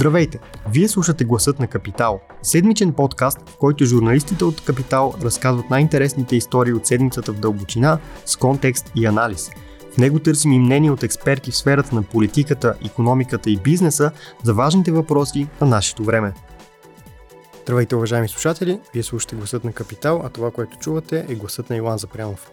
[0.00, 0.38] Здравейте!
[0.70, 6.72] Вие слушате Гласът на Капитал, седмичен подкаст, в който журналистите от Капитал разказват най-интересните истории
[6.72, 9.50] от седмицата в дълбочина, с контекст и анализ.
[9.94, 14.10] В него търсим и мнение от експерти в сферата на политиката, економиката и бизнеса
[14.42, 16.32] за важните въпроси на нашето време.
[17.62, 18.80] Здравейте, уважаеми слушатели!
[18.94, 22.50] Вие слушате Гласът на Капитал, а това, което чувате е гласът на Илан Запрянов.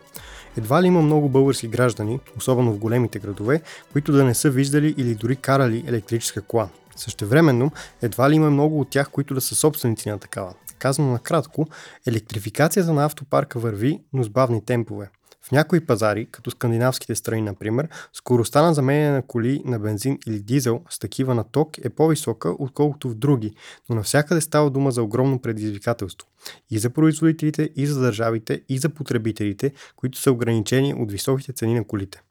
[0.58, 3.62] Едва ли има много български граждани, особено в големите градове,
[3.94, 6.70] които да не са виждали или дори карали електрическа кола.
[6.98, 10.54] Същевременно, едва ли има много от тях, които да са собственици на такава.
[10.80, 11.68] Казано накратко,
[12.08, 15.10] електрификацията на автопарка върви, но с бавни темпове.
[15.42, 20.40] В някои пазари, като скандинавските страни, например, скоростта на заменяне на коли на бензин или
[20.40, 23.54] дизел с такива на ток е по-висока, отколкото в други,
[23.90, 26.28] но навсякъде става дума за огромно предизвикателство.
[26.70, 31.74] И за производителите, и за държавите, и за потребителите, които са ограничени от високите цени
[31.74, 32.22] на колите.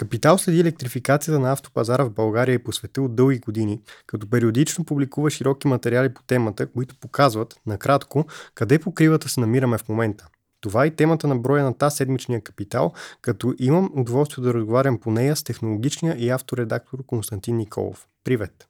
[0.00, 4.84] Капитал следи електрификацията на автопазара в България и по света от дълги години, като периодично
[4.84, 10.28] публикува широки материали по темата, които показват, накратко, къде по кривата се намираме в момента.
[10.60, 15.10] Това е темата на броя на тази седмичния капитал, като имам удоволствие да разговарям по
[15.10, 18.06] нея с технологичния и авторедактор Константин Николов.
[18.24, 18.68] Привет!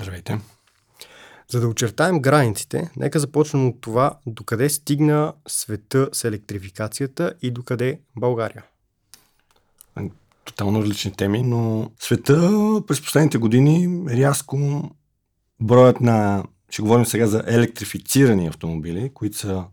[0.00, 0.40] Здравейте!
[1.50, 8.00] За да очертаем границите, нека започнем от това докъде стигна света с електрификацията и докъде
[8.16, 8.64] България
[10.48, 12.50] тотално различни теми, но света
[12.86, 14.90] през последните години рязко
[15.60, 19.64] броят на, ще говорим сега за електрифицирани автомобили, които са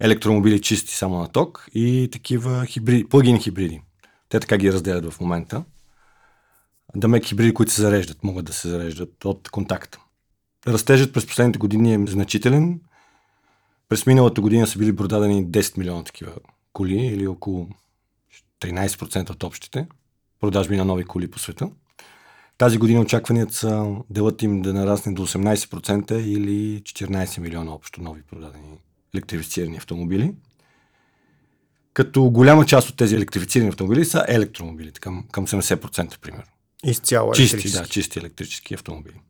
[0.00, 3.82] електромобили чисти само на ток и такива хибриди, плагин хибриди.
[4.28, 5.64] Те така ги разделят в момента.
[6.96, 9.98] Дамек хибриди, които се зареждат, могат да се зареждат от контакта.
[10.66, 12.80] Растежът през последните години е значителен.
[13.88, 16.32] През миналата година са били продадени 10 милиона такива
[16.72, 17.68] коли или около
[18.60, 19.86] 13% от общите
[20.40, 21.70] продажби на нови коли по света.
[22.58, 28.22] Тази година очакванията са делът им да нарасне до 18% или 14 милиона общо нови
[28.22, 28.78] продадени
[29.14, 30.34] електрифицирани автомобили.
[31.94, 36.52] Като голяма част от тези електрифицирани автомобили са електромобили, към, към 70% примерно.
[36.84, 39.20] Изцяло чисти, да, чисти електрически автомобили.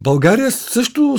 [0.00, 1.18] България също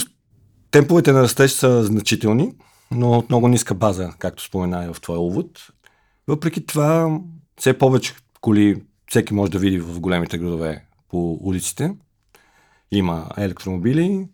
[0.71, 2.53] темповете на растеж са значителни,
[2.91, 5.67] но от много ниска база, както спомена в твоя увод.
[6.27, 7.19] Въпреки това,
[7.57, 11.95] все повече коли всеки може да види в големите градове по улиците.
[12.91, 14.27] Има електромобили,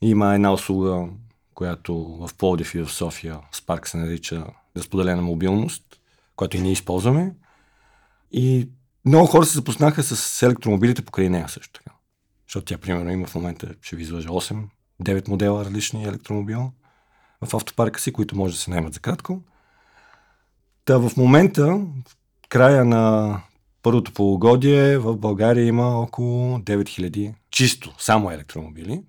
[0.00, 1.08] има една услуга,
[1.54, 6.00] която в Плодив и в София Спарк се нарича за споделена мобилност,
[6.36, 7.34] която и ние използваме.
[8.32, 8.68] И
[9.04, 11.90] много хора се запознаха с електромобилите покрай нея също така.
[12.48, 14.64] Защото тя, примерно, има в момента, ще ви излъжа 8,
[15.02, 16.70] 9 модела различни електромобила
[17.44, 19.42] в автопарка си, които може да се наймат за кратко.
[20.84, 23.36] Та в момента, в края на
[23.82, 29.02] първото полугодие, в България има около 9000 чисто, само електромобили.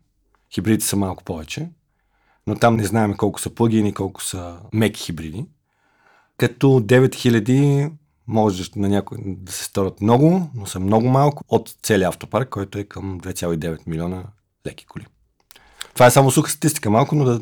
[0.53, 1.69] Хибридите са малко повече,
[2.47, 5.45] но там не знаем колко са плъгини, колко са меки хибриди.
[6.37, 7.91] Като 9000
[8.27, 12.79] може на някой да се сторят много, но са много малко от целия автопарк, който
[12.79, 14.23] е към 2,9 милиона
[14.67, 15.05] леки коли.
[15.93, 17.41] Това е само суха статистика малко, но да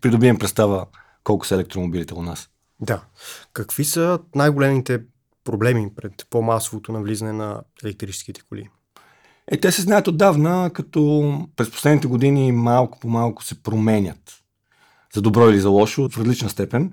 [0.00, 0.86] придобием представа
[1.24, 2.48] колко са електромобилите у нас.
[2.80, 3.04] Да.
[3.52, 5.00] Какви са най-големите
[5.44, 8.68] проблеми пред по-масовото навлизане на електрическите коли?
[9.48, 14.42] Е, те се знаят отдавна, като през последните години малко по малко се променят.
[15.14, 16.92] За добро или за лошо, в различна степен.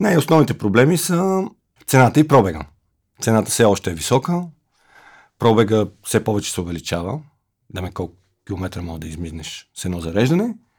[0.00, 1.48] Най-основните проблеми са
[1.86, 2.66] цената и пробега.
[3.20, 4.42] Цената все още е висока,
[5.38, 7.20] пробега все повече се увеличава.
[7.70, 8.16] Даме колко
[8.46, 10.54] километра може да измизнеш с едно зареждане–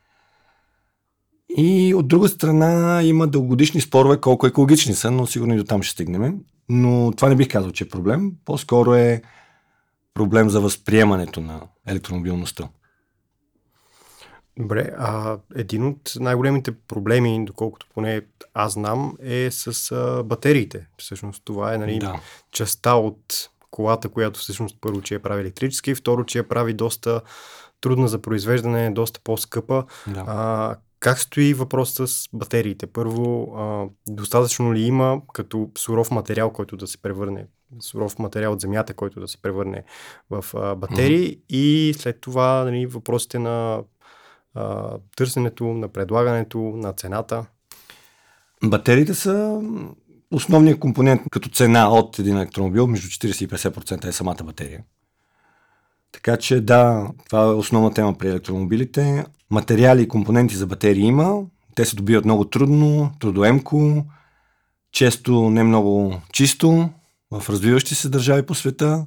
[1.58, 5.84] и от друга страна има дългогодишни спорове колко екологични са, но сигурно и до там
[5.84, 6.40] ще стигнем.
[6.70, 8.32] Но това не бих казал, че е проблем.
[8.46, 9.22] По-скоро е
[10.14, 12.70] проблем за възприемането на електромобилността.
[14.60, 18.22] Добре, а един от най-големите проблеми, доколкото поне
[18.54, 20.88] аз знам, е с а, батериите.
[20.98, 22.20] Всъщност това е нали, да.
[22.52, 27.22] частта от колата, която всъщност първо, че я прави електрически, второ, че я прави доста
[27.82, 29.86] трудна за произвеждане, доста по-скъпа.
[30.08, 30.24] Да.
[30.28, 32.88] А, как стои въпросът с батериите?
[32.88, 37.48] Първо, а, достатъчно ли има като суров материал, който да се превърне,
[37.80, 39.84] суров материал от земята, който да се превърне
[40.30, 41.44] в а, батерии mm-hmm.
[41.50, 43.84] и след това нали, въпросите на
[44.54, 47.46] а, търсенето, на предлагането, на цената?
[48.64, 49.62] Батериите са
[50.32, 54.84] основният компонент като цена от един електромобил, между 40 и 50% е самата батерия.
[56.12, 59.26] Така че да, това е основна тема при електромобилите.
[59.52, 61.42] Материали и компоненти за батерии има.
[61.76, 64.06] Те се добиват много трудно, трудоемко,
[64.92, 66.90] често не много чисто,
[67.32, 69.06] в развиващи се държави по света,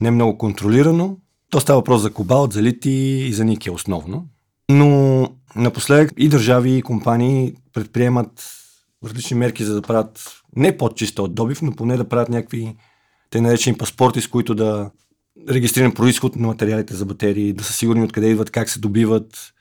[0.00, 1.16] не много контролирано.
[1.50, 2.90] То става въпрос за кобалт, за лити
[3.28, 4.26] и за никел основно.
[4.70, 8.44] Но напоследък и държави, и компании предприемат
[9.04, 12.76] различни мерки, за да правят не по-чиста от добив, но поне да правят някакви
[13.30, 14.90] те наречени паспорти, с които да
[15.48, 19.52] регистриран происход на материалите за батерии, да са сигурни откъде идват, как се добиват.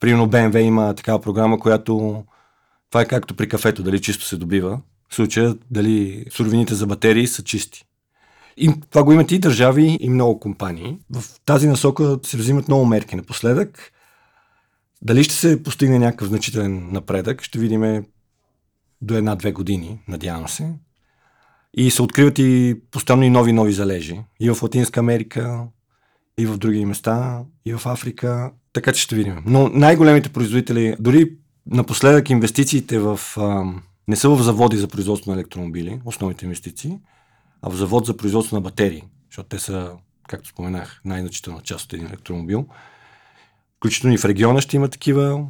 [0.00, 2.24] Примерно BMW има такава програма, която
[2.90, 4.80] това е както при кафето, дали чисто се добива.
[5.08, 7.84] В случая дали суровините за батерии са чисти.
[8.56, 10.98] И това го имат и държави, и много компании.
[11.10, 13.92] В тази насока се взимат много мерки напоследък.
[15.02, 18.04] Дали ще се постигне някакъв значителен напредък, ще видим
[19.00, 20.74] до една-две години, надявам се.
[21.76, 24.20] И се откриват и постоянно и нови нови залежи.
[24.40, 25.66] И в Латинска Америка,
[26.38, 28.52] и в други места, и в Африка.
[28.72, 29.42] Така че ще видим.
[29.46, 31.32] Но най-големите производители, дори
[31.66, 33.64] напоследък инвестициите в, а,
[34.08, 36.98] не са в заводи за производство на електромобили, основните инвестиции,
[37.62, 39.92] а в завод за производство на батерии, защото те са,
[40.28, 42.66] както споменах, най-значителна част от един електромобил.
[43.76, 45.46] Включително и в региона ще има такива.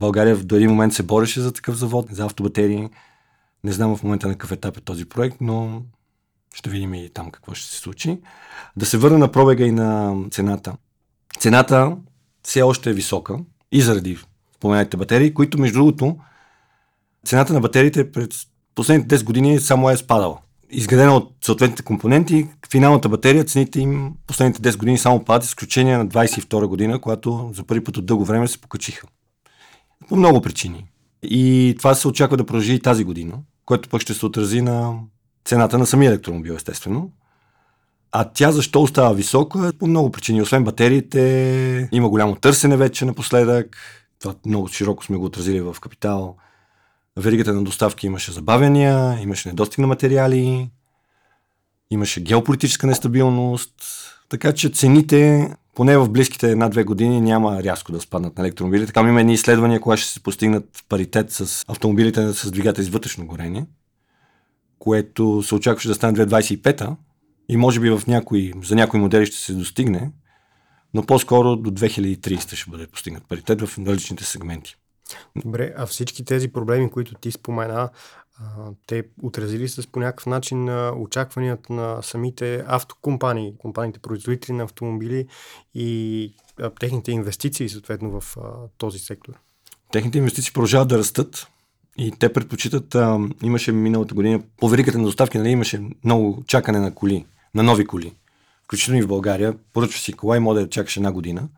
[0.00, 2.88] България в един момент се бореше за такъв завод, за автобатерии.
[3.66, 5.82] Не знам в момента на какъв етап е този проект, но
[6.54, 8.18] ще видим и там какво ще се случи.
[8.76, 10.76] Да се върна на пробега и на цената.
[11.38, 11.96] Цената
[12.42, 13.38] все още е висока
[13.72, 14.18] и заради
[14.56, 16.16] споменатите батерии, които между другото
[17.26, 18.28] цената на батериите през
[18.74, 20.38] последните 10 години само е спадала.
[20.70, 26.08] Изградена от съответните компоненти, финалната батерия, цените им последните 10 години само падат, изключение на
[26.08, 29.06] 22 година, когато за първи път от дълго време се покачиха.
[30.08, 30.84] По много причини.
[31.22, 34.98] И това се очаква да продължи и тази година, което пък ще се отрази на
[35.44, 37.10] цената на самия електромобил, естествено.
[38.12, 39.72] А тя защо остава висока?
[39.78, 40.42] По много причини.
[40.42, 43.76] Освен батериите, има голямо търсене вече напоследък.
[44.20, 46.36] Това много широко сме го отразили в Капитал.
[47.16, 50.70] Веригата на доставки имаше забавяния, имаше недостиг на материали,
[51.90, 53.72] имаше геополитическа нестабилност.
[54.28, 58.86] Така че цените поне в близките една-две години няма рязко да спаднат на електромобили.
[58.86, 63.26] Така има едни изследвания, кога ще се постигнат паритет с автомобилите с двигатели с вътрешно
[63.26, 63.66] горение,
[64.78, 66.96] което се очакваше да стане 2025-та
[67.48, 70.12] и може би в някои, за някои модели ще се достигне,
[70.94, 74.76] но по-скоро до 2300 ще бъде постигнат паритет в различните сегменти.
[75.44, 77.88] Добре, а всички тези проблеми, които ти спомена,
[78.86, 85.26] те отразили с по някакъв начин на очакванията на самите автокомпании, компаниите производители на автомобили
[85.74, 88.40] и а, техните инвестиции съответно в а,
[88.78, 89.32] този сектор?
[89.92, 91.46] Техните инвестиции продължават да растат
[91.98, 96.78] и те предпочитат, а, имаше миналата година, по веригата на доставки, нали, имаше много чакане
[96.78, 98.14] на коли, на нови коли.
[98.64, 101.48] Включително и в България, поръчва си кола и може да чакаш една година.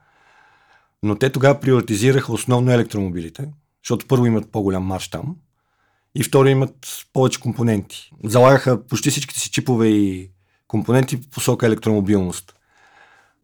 [1.03, 3.49] Но те тогава приоритизираха основно електромобилите,
[3.85, 5.37] защото първо имат по-голям марш там,
[6.19, 8.11] и второ имат повече компоненти.
[8.25, 10.31] Залагаха почти всичките си чипове и
[10.69, 12.55] компоненти в посока електромобилност.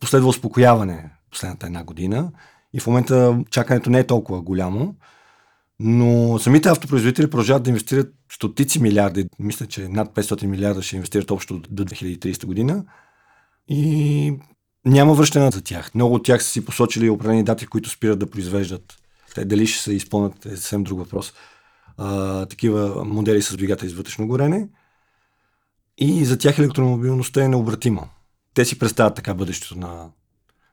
[0.00, 2.32] Последва успокояване последната една година
[2.72, 4.94] и в момента чакането не е толкова голямо,
[5.80, 11.30] но самите автопроизводители продължават да инвестират стотици милиарди, мисля, че над 500 милиарда ще инвестират
[11.30, 12.84] общо до 2030 година
[13.68, 14.38] и
[14.84, 15.94] няма връщане за тях.
[15.94, 18.94] Много от тях са си посочили определени дати, които спират да произвеждат.
[19.34, 21.32] Те дали ще се изпълнят е съвсем друг въпрос
[21.96, 24.68] а, такива модели с двигатели с вътрешно горене.
[25.98, 28.08] И за тях електромобилността е необратима.
[28.54, 30.10] Те си представят така бъдещето на,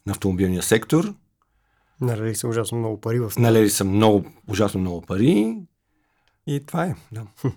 [0.05, 1.13] на автомобилния сектор.
[2.01, 5.57] Налели са ужасно много пари в Налели са много, ужасно много пари.
[6.47, 6.95] И това е.
[7.11, 7.25] Да.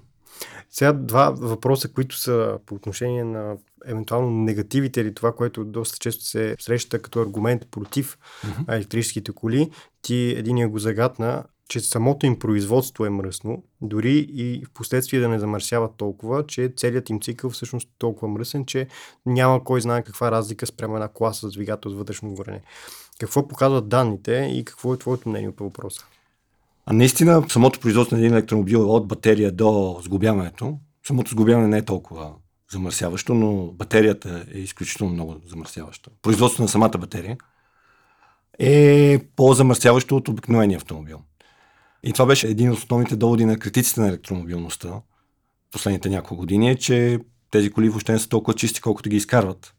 [0.71, 6.25] Сега два въпроса, които са по отношение на евентуално негативите или това, което доста често
[6.25, 8.75] се среща като аргумент против mm-hmm.
[8.75, 9.71] електрическите коли.
[10.03, 15.29] Ти единия го загадна че самото им производство е мръсно, дори и в последствие да
[15.29, 18.89] не замърсяват толкова, че целият им цикъл всъщност е толкова мръсен, че
[19.27, 22.63] няма кой знае каква разлика спрямо една класа с двигател с вътрешно горене.
[23.19, 26.05] Какво показват данните и какво е твоето мнение по въпроса?
[26.87, 31.85] А наистина, самото производство на един електромобил от батерия до сгубяването, самото сгубяване не е
[31.85, 32.33] толкова
[32.73, 36.11] замърсяващо, но батерията е изключително много замърсяваща.
[36.23, 37.37] Производството на самата батерия
[38.59, 41.19] е по-замърсяващо от обикновения автомобил.
[42.05, 45.01] И това беше един от основните доводи на критиците на електромобилността
[45.75, 47.19] последните няколко години, е, че
[47.51, 49.75] тези коли въобще не са толкова чисти, колкото ги изкарват.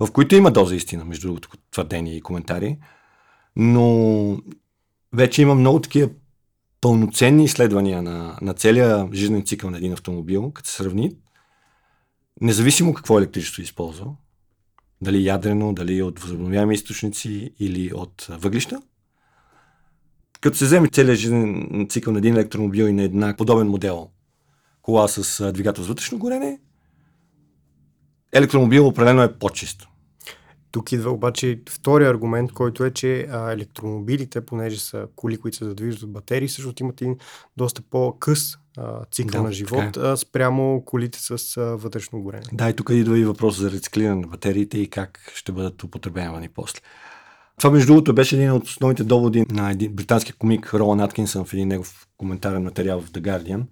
[0.00, 2.78] В които има доза истина, между другото, твърдения и коментари.
[3.56, 4.38] Но
[5.12, 6.10] вече има много такива
[6.80, 11.16] пълноценни изследвания на, на целия жизнен цикъл на един автомобил, като се сравни,
[12.40, 14.06] независимо какво електричество използва,
[15.00, 18.82] дали ядрено, дали от възобновяеми източници или от въглища,
[20.44, 24.08] като се вземе целият жизнен цикъл на един електромобил и на една подобен модел
[24.82, 26.60] кола с двигател с вътрешно горене,
[28.32, 29.88] електромобил определено е по-чист.
[30.70, 35.64] тук идва обаче втория аргумент, който е, че а, електромобилите, понеже са коли, които се
[35.64, 37.18] задвижват от батерии, също имат един
[37.56, 40.16] доста по-къс а, цикъл да, на живот е.
[40.16, 42.44] спрямо колите с а, вътрешно горене.
[42.52, 46.48] Да, и тук идва и въпрос за рециклиране на батериите и как ще бъдат употребявани
[46.48, 46.80] после.
[47.58, 51.54] Това, между другото, беше един от основните доводи на един британски комик Ролан Аткинсън в
[51.54, 53.66] един негов коментарен материал в The Guardian,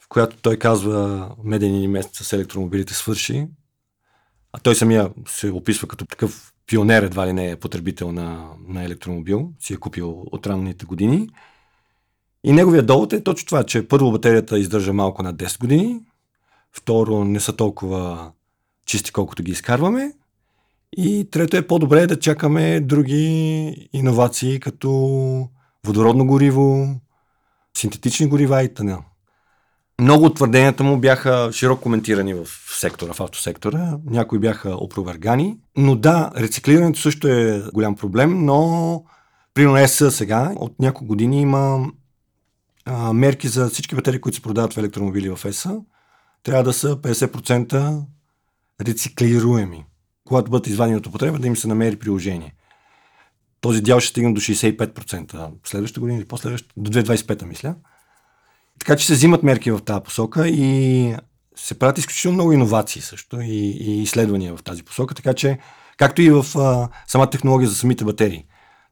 [0.00, 3.46] в която той казва меден един месец с електромобилите свърши,
[4.52, 8.84] а той самия се описва като такъв пионер, едва ли не е потребител на, на
[8.84, 11.28] електромобил, си е купил от ранните години.
[12.44, 16.00] И неговия довод е точно това, че първо батерията издържа малко на 10 години,
[16.72, 18.32] второ не са толкова
[18.86, 20.12] чисти колкото ги изкарваме
[20.92, 25.48] и трето е по-добре да чакаме други иновации, като
[25.86, 26.88] водородно гориво,
[27.76, 28.98] синтетични горива и т.н.
[30.00, 32.46] Много от твърденията му бяха широко коментирани в
[32.80, 33.98] сектора, в автосектора.
[34.06, 35.58] Някои бяха опровергани.
[35.76, 39.04] Но да, рециклирането също е голям проблем, но
[39.54, 41.86] примерно ЕС сега от няколко години има
[42.84, 45.66] а, мерки за всички батерии, които се продават в електромобили в ЕС.
[46.42, 48.02] Трябва да са 50%
[48.80, 49.84] рециклируеми
[50.26, 52.54] когато бъдат извадени от употреба, да им се намери приложение.
[53.60, 57.74] Този дял ще стигне до 65% следващата година или последващата, до 2025 мисля.
[58.78, 61.16] Така че се взимат мерки в тази посока и
[61.56, 65.58] се правят изключително много иновации също и, и изследвания в тази посока, така че
[65.96, 68.44] както и в а, самата технология за самите батерии.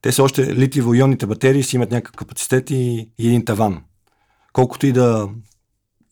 [0.03, 3.83] Те са още литиево-ионните батерии си имат някакъв капацитет и, и един таван.
[4.53, 5.29] Колкото и да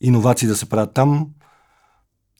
[0.00, 1.26] иновации да се правят там,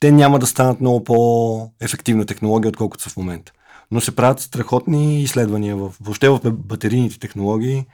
[0.02, 3.52] те няма да станат много по-ефективна технология, отколкото са в момента.
[3.90, 7.87] Но се правят страхотни изследвания в, въобще в батерийните технологии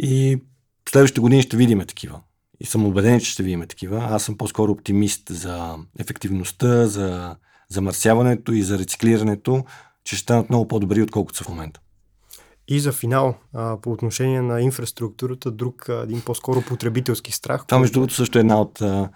[0.00, 0.42] и
[0.88, 2.20] следващите години ще видим такива.
[2.60, 4.08] И съм убеден, че ще видим такива.
[4.10, 7.36] Аз съм по-скоро оптимист за ефективността, за
[7.68, 9.64] замърсяването и за рециклирането,
[10.04, 11.80] че ще станат много по-добри, отколкото са в момента.
[12.68, 17.66] И за финал, а, по отношение на инфраструктурата, друг един по-скоро потребителски страх.
[17.66, 19.08] Това, между другото, също е една от а,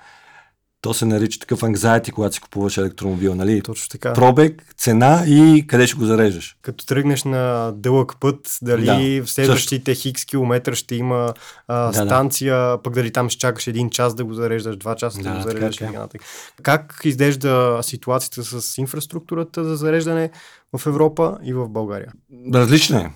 [0.83, 3.63] то се нарича такъв anxiety, когато си купуваш електромобил, нали?
[3.63, 4.13] Точно така.
[4.13, 6.57] Пробег, цена и къде ще го зареждаш.
[6.63, 10.03] Като тръгнеш на дълъг път, дали да, в следващите също.
[10.03, 11.35] хикс километра ще има
[11.69, 12.83] а, да, станция, да.
[12.83, 15.43] пък дали там ще чакаш един час да го зареждаш, два часа да, да го
[15.43, 15.77] зареждаш.
[15.77, 16.25] Така, така.
[16.63, 20.31] Как изглежда ситуацията с инфраструктурата за зареждане
[20.77, 22.13] в Европа и в България?
[22.55, 23.11] Различна е.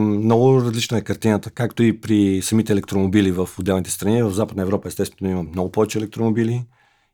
[0.00, 4.22] Много различна е картината, както и при самите електромобили в отделните страни.
[4.22, 6.64] В Западна Европа естествено има много повече електромобили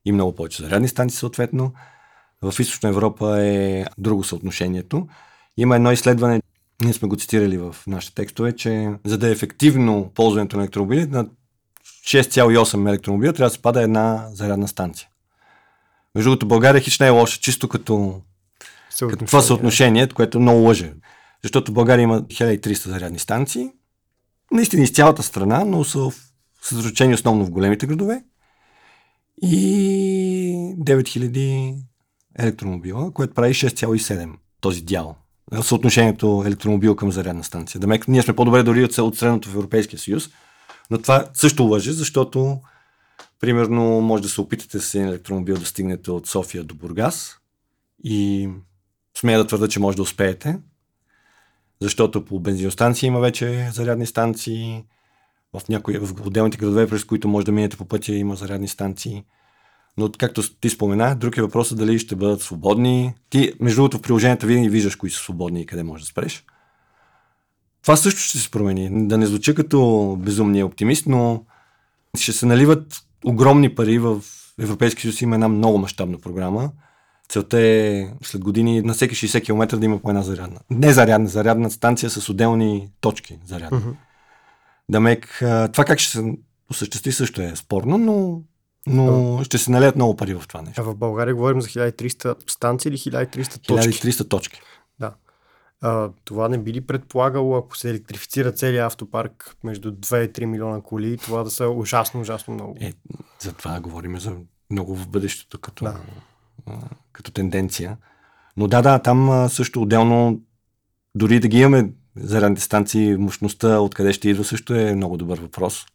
[0.09, 1.73] и много повече зарядни станции съответно.
[2.43, 5.09] В Източна Европа е друго съотношението.
[5.57, 6.43] Има едно изследване,
[6.85, 11.07] ние сме го цитирали в нашите текстове, че за да е ефективно ползването на електромобили,
[11.07, 11.27] на
[12.07, 15.09] 6,8 електромобила трябва да се пада една зарядна станция.
[16.15, 18.21] Между другото, България хич не е лоша, чисто като,
[19.01, 20.93] като това съотношение, което много лъже.
[21.43, 23.71] Защото България има 1300 зарядни станции,
[24.53, 26.11] наистина из цялата страна, но са
[26.63, 28.23] съсредоточени основно в големите градове
[29.43, 31.77] и 9000
[32.39, 35.17] електромобила, което прави 6,7 този дял.
[35.63, 37.81] Съотношението електромобил към зарядна станция.
[37.81, 40.31] Да ние сме по-добре дори от, от средното в Европейския съюз,
[40.91, 42.61] но това също лъжи, защото
[43.41, 47.39] примерно може да се опитате с един електромобил да стигнете от София до Бургас
[48.05, 48.49] и
[49.19, 50.59] смея да твърда, че може да успеете,
[51.81, 54.85] защото по бензиностанции има вече зарядни станции,
[55.55, 59.25] в някои, в отделните градове, през които може да минете по пътя, има зарядни станции.
[59.97, 63.15] Но, както ти спомена, друг е въпросът дали ще бъдат свободни.
[63.31, 66.45] Ти, между другото, в приложението винаги виждаш кои са свободни и къде може да спреш.
[67.83, 69.09] Това също ще се промени.
[69.09, 71.45] Да не звуча като безумния оптимист, но
[72.17, 74.23] ще се наливат огромни пари в
[74.61, 75.21] Европейския съюз.
[75.21, 76.71] Има една много мащабна програма.
[77.29, 80.61] Целта е след години на всеки 60 км да има по една зарядна.
[80.71, 83.81] Не зарядна, зарядна станция с отделни точки зарядна.
[83.81, 83.95] Uh-huh.
[84.91, 85.37] Дамек,
[85.73, 86.35] това как ще се
[86.71, 88.43] осъществи също е спорно, но,
[88.87, 90.81] но ще се налеят много пари в това нещо.
[90.81, 94.09] А в България говорим за 1300 станции или 1300 точки?
[94.09, 94.61] 1300 точки.
[95.01, 95.15] Да.
[95.81, 100.45] А, това не би ли предполагало, ако се електрифицира целият автопарк между 2 и 3
[100.45, 102.77] милиона коли, това да са ужасно, ужасно много?
[102.81, 102.93] Е,
[103.41, 104.37] за това говорим за
[104.71, 106.01] много в бъдещето като, да.
[107.13, 107.97] като тенденция.
[108.57, 110.41] Но да, да, там също отделно,
[111.15, 115.87] дори да ги имаме зарядните станции, мощността откъде ще идва също е много добър въпрос.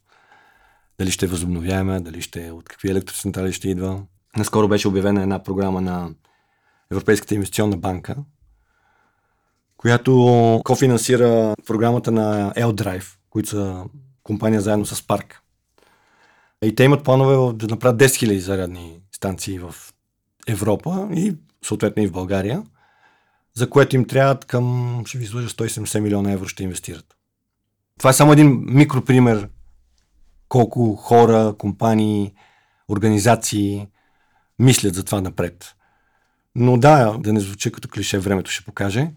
[0.98, 4.02] Дали ще възобновяеме, дали ще от какви електроцентрали ще идва.
[4.36, 6.10] Наскоро беше обявена една програма на
[6.90, 8.16] Европейската инвестиционна банка,
[9.76, 13.84] която кофинансира програмата на L-Drive, които са
[14.22, 15.40] компания заедно с Парк.
[16.64, 19.74] И те имат планове да направят 10 000 зарядни станции в
[20.48, 22.62] Европа и съответно и в България.
[23.56, 27.16] За което им трябват към, ще ви излъжа, 170 милиона евро ще инвестират.
[27.98, 29.48] Това е само един микропример
[30.48, 32.32] колко хора, компании,
[32.88, 33.88] организации
[34.58, 35.74] мислят за това напред.
[36.54, 39.10] Но да, да не звучи като клише, времето ще покаже.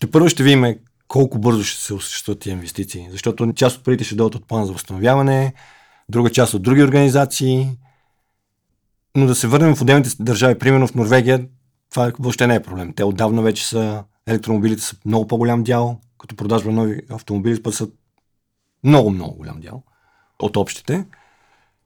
[0.00, 0.74] Те първо ще видим
[1.08, 3.08] колко бързо ще се осъществят тия инвестиции.
[3.10, 5.54] Защото част от парите ще дойдат от план за възстановяване,
[6.08, 7.78] друга част от други организации.
[9.16, 11.46] Но да се върнем в отделните държави, примерно в Норвегия,
[11.90, 12.92] това въобще не е проблем.
[12.92, 17.88] Те отдавна вече са, електромобилите са много по-голям дял, като продажба нови автомобили път са
[18.84, 19.82] много, много голям дял
[20.38, 21.06] от общите.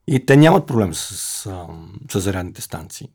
[0.06, 1.66] И те нямат проблем с, с,
[2.12, 3.08] с зарядните станции.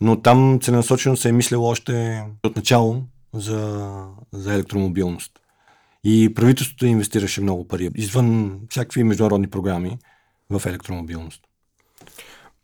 [0.00, 3.02] Но там целенасочено се е мислило още от начало
[3.34, 3.92] за,
[4.32, 5.32] за електромобилност.
[6.04, 9.98] И правителството инвестираше много пари, извън всякакви международни програми
[10.50, 11.47] в електромобилност.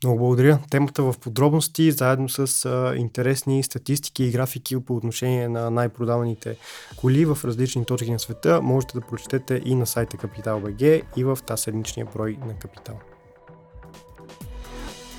[0.05, 0.59] Много благодаря.
[0.69, 6.57] Темата в подробности, заедно с а, интересни статистики и графики по отношение на най-продаваните
[6.97, 11.39] коли в различни точки на света, можете да прочетете и на сайта Capital.bg и в
[11.47, 12.95] тази седмичния брой на Капитал.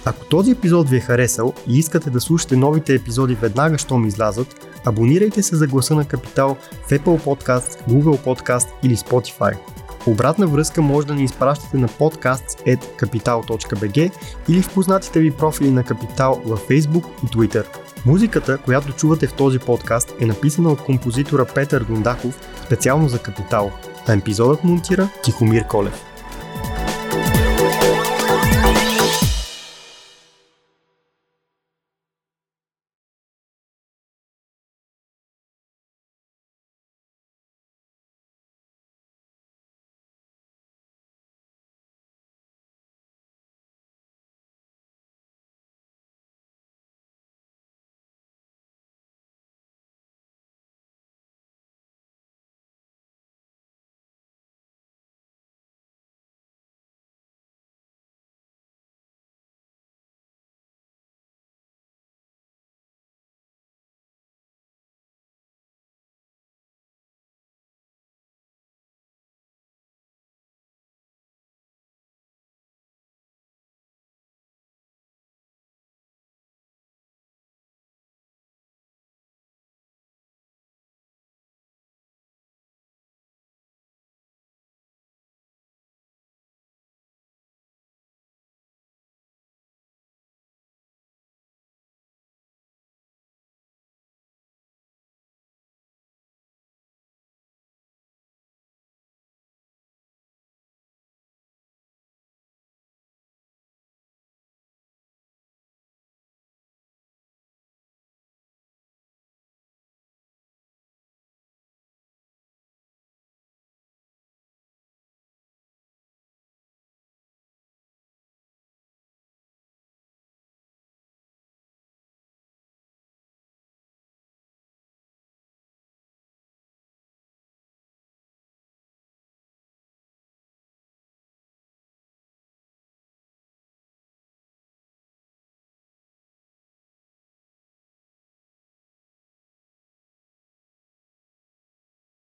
[0.04, 4.80] Ако този епизод ви е харесал и искате да слушате новите епизоди веднага, щом излязат,
[4.84, 9.56] абонирайте се за гласа на Капитал в Apple Podcast, Google Podcast или Spotify.
[10.06, 14.12] Обратна връзка може да ни изпращате на podcast.capital.bg
[14.48, 17.66] или в познатите ви профили на Капитал във Facebook и Twitter.
[18.06, 23.70] Музиката, която чувате в този подкаст е написана от композитора Петър Дундаков специално за Капитал,
[24.08, 26.15] а епизодът монтира Тихомир Колев.